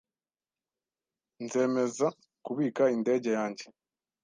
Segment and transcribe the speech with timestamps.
[1.43, 2.07] Nzemeza
[2.45, 3.65] kubika indege yanjye